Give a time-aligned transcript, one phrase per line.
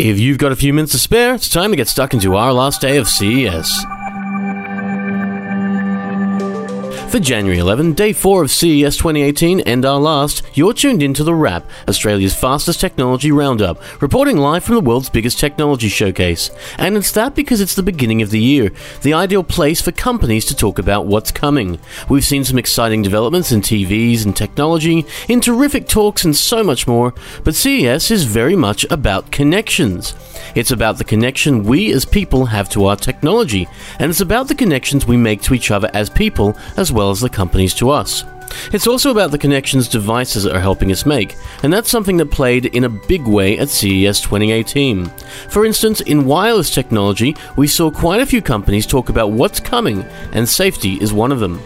[0.00, 2.54] If you've got a few minutes to spare, it's time to get stuck into our
[2.54, 3.84] last day of CES.
[7.10, 11.34] For January 11, day 4 of CES 2018 and our last, you're tuned into The
[11.34, 16.52] Wrap, Australia's fastest technology roundup, reporting live from the world's biggest technology showcase.
[16.78, 18.70] And it's that because it's the beginning of the year,
[19.02, 21.80] the ideal place for companies to talk about what's coming.
[22.08, 26.86] We've seen some exciting developments in TVs and technology, in terrific talks and so much
[26.86, 30.14] more, but CES is very much about connections.
[30.54, 33.68] It's about the connection we as people have to our technology,
[33.98, 37.20] and it's about the connections we make to each other as people as well as
[37.20, 38.24] the companies to us.
[38.72, 42.66] It's also about the connections devices are helping us make, and that's something that played
[42.66, 45.06] in a big way at CES 2018.
[45.48, 50.02] For instance, in wireless technology, we saw quite a few companies talk about what's coming,
[50.32, 51.60] and safety is one of them.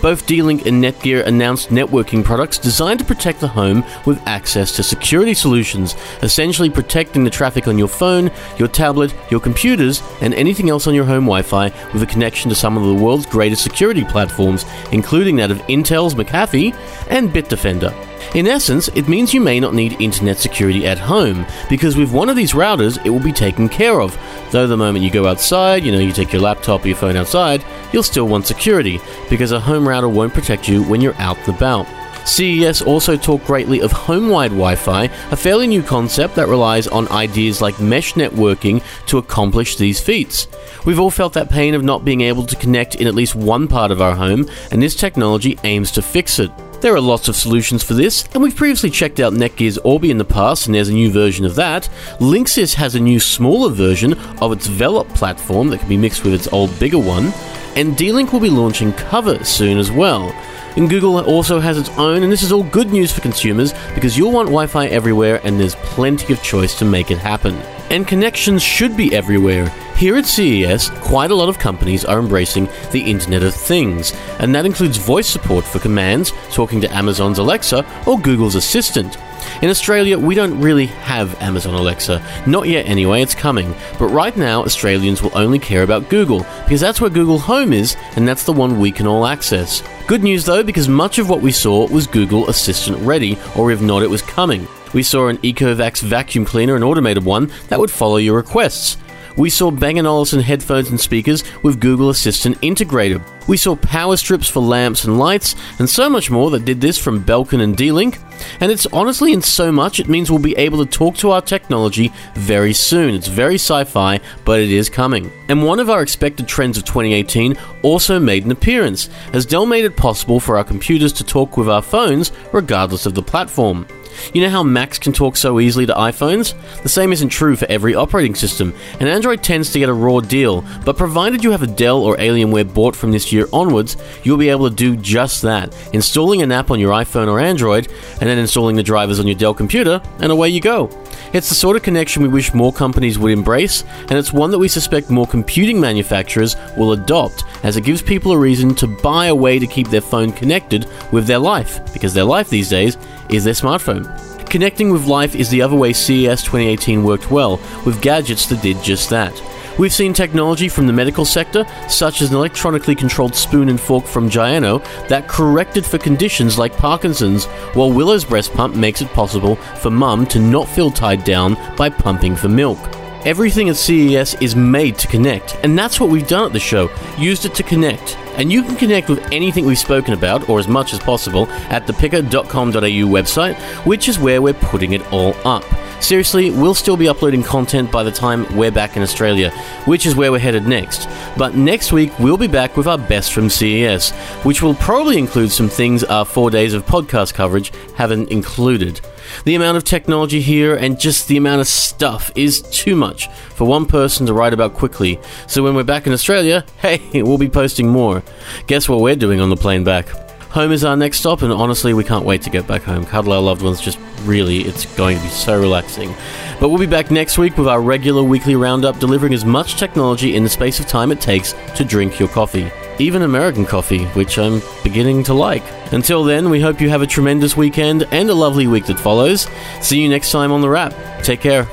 [0.00, 4.82] Both D-Link and Netgear announced networking products designed to protect the home with access to
[4.82, 10.70] security solutions, essentially protecting the traffic on your phone, your tablet, your computers, and anything
[10.70, 14.04] else on your home Wi-Fi with a connection to some of the world's greatest security
[14.04, 16.74] platforms, including that of Intel's McAfee
[17.10, 17.92] and Bitdefender.
[18.34, 22.28] In essence, it means you may not need internet security at home, because with one
[22.28, 24.18] of these routers, it will be taken care of.
[24.50, 27.16] Though the moment you go outside, you know, you take your laptop or your phone
[27.16, 31.36] outside, you'll still want security, because a home router won't protect you when you're out
[31.38, 31.86] and about.
[32.26, 37.62] CES also talked greatly of home-wide Wi-Fi, a fairly new concept that relies on ideas
[37.62, 40.46] like mesh networking to accomplish these feats.
[40.84, 43.66] We've all felt that pain of not being able to connect in at least one
[43.66, 46.50] part of our home, and this technology aims to fix it.
[46.80, 50.18] There are lots of solutions for this, and we've previously checked out Netgear's Orbi in
[50.18, 51.88] the past, and there's a new version of that.
[52.20, 56.34] Linksys has a new smaller version of its Velop platform that can be mixed with
[56.34, 57.32] its old bigger one,
[57.74, 60.30] and D-Link will be launching Covr soon as well.
[60.76, 64.16] And Google also has its own, and this is all good news for consumers because
[64.16, 67.56] you'll want Wi Fi everywhere, and there's plenty of choice to make it happen.
[67.90, 69.72] And connections should be everywhere.
[69.98, 74.54] Here at CES, quite a lot of companies are embracing the Internet of Things, and
[74.54, 79.16] that includes voice support for commands, talking to Amazon's Alexa or Google's Assistant.
[79.60, 82.24] In Australia, we don't really have Amazon Alexa.
[82.46, 83.74] Not yet, anyway, it's coming.
[83.98, 87.96] But right now, Australians will only care about Google, because that's where Google Home is,
[88.14, 89.82] and that's the one we can all access.
[90.06, 93.80] Good news though, because much of what we saw was Google Assistant ready, or if
[93.80, 94.68] not, it was coming.
[94.94, 98.96] We saw an Ecovacs vacuum cleaner, an automated one, that would follow your requests.
[99.38, 103.22] We saw Bang & Olufsen headphones and speakers with Google Assistant integrated.
[103.46, 106.98] We saw power strips for lamps and lights, and so much more that did this
[106.98, 108.18] from Belkin and D-Link.
[108.60, 111.40] And it's honestly in so much it means we'll be able to talk to our
[111.40, 113.14] technology very soon.
[113.14, 115.30] It's very sci-fi, but it is coming.
[115.48, 119.84] And one of our expected trends of 2018 also made an appearance, as Dell made
[119.84, 123.86] it possible for our computers to talk with our phones regardless of the platform.
[124.32, 126.54] You know how Macs can talk so easily to iPhones?
[126.82, 130.20] The same isn't true for every operating system, and Android tends to get a raw
[130.20, 134.38] deal, but provided you have a Dell or Alienware bought from this year onwards, you'll
[134.38, 137.88] be able to do just that, installing an app on your iPhone or Android,
[138.20, 140.90] and then installing the drivers on your Dell computer, and away you go.
[141.32, 144.58] It's the sort of connection we wish more companies would embrace, and it's one that
[144.58, 149.26] we suspect more computing manufacturers will adopt, as it gives people a reason to buy
[149.26, 152.96] a way to keep their phone connected with their life, because their life these days
[153.28, 154.06] is their smartphone.
[154.48, 158.82] Connecting with life is the other way CES 2018 worked well, with gadgets that did
[158.82, 159.34] just that.
[159.78, 164.06] We've seen technology from the medical sector, such as an electronically controlled spoon and fork
[164.06, 167.44] from Gyenno, that corrected for conditions like Parkinson's,
[167.74, 171.90] while Willow's breast pump makes it possible for mum to not feel tied down by
[171.90, 172.78] pumping for milk.
[173.24, 176.90] Everything at CES is made to connect, and that's what we've done at the show
[177.16, 178.16] used it to connect.
[178.36, 181.86] And you can connect with anything we've spoken about, or as much as possible, at
[181.86, 183.56] the pickr.com.au website,
[183.86, 185.64] which is where we're putting it all up.
[186.00, 189.50] Seriously, we'll still be uploading content by the time we're back in Australia,
[189.84, 191.08] which is where we're headed next.
[191.36, 194.10] But next week, we'll be back with our best from CES,
[194.42, 199.00] which will probably include some things our four days of podcast coverage haven't included.
[199.44, 203.66] The amount of technology here and just the amount of stuff is too much for
[203.66, 205.20] one person to write about quickly.
[205.46, 208.22] So when we're back in Australia, hey, we'll be posting more.
[208.66, 210.27] Guess what we're doing on the plane back?
[210.58, 213.06] Home is our next stop, and honestly, we can't wait to get back home.
[213.06, 216.12] Cuddle our loved ones, just really, it's going to be so relaxing.
[216.58, 220.34] But we'll be back next week with our regular weekly roundup, delivering as much technology
[220.34, 222.72] in the space of time it takes to drink your coffee.
[222.98, 225.62] Even American coffee, which I'm beginning to like.
[225.92, 229.46] Until then, we hope you have a tremendous weekend and a lovely week that follows.
[229.80, 231.22] See you next time on The Wrap.
[231.22, 231.68] Take care.